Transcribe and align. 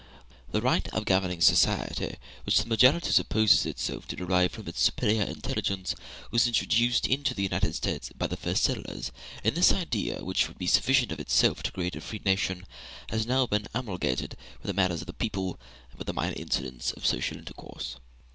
The 0.51 0.63
right 0.63 0.87
of 0.95 1.05
governing 1.05 1.41
society, 1.41 2.15
which 2.43 2.57
the 2.57 2.65
majority 2.67 3.11
supposes 3.11 3.67
itself 3.67 4.07
to 4.07 4.15
derive 4.15 4.51
from 4.51 4.67
its 4.67 4.81
superior 4.81 5.21
intelligence, 5.21 5.93
was 6.31 6.47
introduced 6.47 7.05
into 7.05 7.35
the 7.35 7.43
United 7.43 7.75
States 7.75 8.09
by 8.17 8.25
the 8.25 8.35
first 8.35 8.63
settlers, 8.63 9.11
and 9.43 9.53
this 9.53 9.71
idea, 9.71 10.23
which 10.23 10.47
would 10.47 10.57
be 10.57 10.65
sufficient 10.65 11.11
of 11.11 11.19
itself 11.19 11.61
to 11.61 11.71
create 11.71 11.95
a 11.95 12.01
free 12.01 12.23
nation, 12.25 12.65
has 13.09 13.27
now 13.27 13.45
been 13.45 13.67
amalgamated 13.75 14.35
with 14.63 14.67
the 14.67 14.73
manners 14.73 15.01
of 15.01 15.05
the 15.05 15.13
people 15.13 15.59
and 15.95 16.01
the 16.07 16.13
minor 16.13 16.33
incidents 16.35 16.91
of 16.93 17.05
social 17.05 17.37
intercourse. 17.37 17.97